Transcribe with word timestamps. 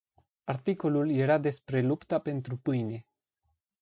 Articolul 0.43 1.09
era 1.11 1.37
despre 1.37 1.81
lupta 1.81 2.19
pentru 2.19 2.57
pâine. 2.57 3.05